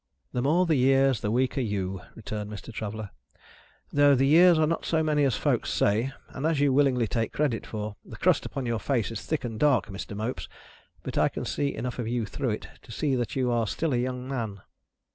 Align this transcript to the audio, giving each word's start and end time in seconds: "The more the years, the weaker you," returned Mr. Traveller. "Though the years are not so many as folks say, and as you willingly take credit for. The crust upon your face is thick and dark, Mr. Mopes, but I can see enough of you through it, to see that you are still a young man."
"The 0.31 0.41
more 0.41 0.65
the 0.65 0.73
years, 0.77 1.21
the 1.21 1.29
weaker 1.29 1.61
you," 1.61 2.01
returned 2.15 2.49
Mr. 2.49 2.73
Traveller. 2.73 3.11
"Though 3.93 4.15
the 4.15 4.25
years 4.25 4.57
are 4.57 4.65
not 4.65 4.83
so 4.83 5.03
many 5.03 5.23
as 5.25 5.35
folks 5.35 5.71
say, 5.71 6.11
and 6.29 6.43
as 6.43 6.59
you 6.59 6.73
willingly 6.73 7.05
take 7.05 7.31
credit 7.31 7.67
for. 7.67 7.95
The 8.03 8.17
crust 8.17 8.43
upon 8.43 8.65
your 8.65 8.79
face 8.79 9.11
is 9.11 9.21
thick 9.21 9.43
and 9.43 9.59
dark, 9.59 9.89
Mr. 9.89 10.17
Mopes, 10.17 10.49
but 11.03 11.19
I 11.19 11.29
can 11.29 11.45
see 11.45 11.75
enough 11.75 11.99
of 11.99 12.07
you 12.07 12.25
through 12.25 12.49
it, 12.49 12.67
to 12.81 12.91
see 12.91 13.13
that 13.13 13.35
you 13.35 13.51
are 13.51 13.67
still 13.67 13.93
a 13.93 13.97
young 13.97 14.27
man." 14.27 14.61